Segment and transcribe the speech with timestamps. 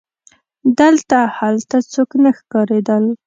[0.79, 3.03] دلته هلته څوک نه ښکارېدل.